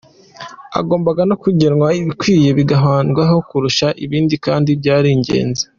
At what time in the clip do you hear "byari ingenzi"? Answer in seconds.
4.81-5.63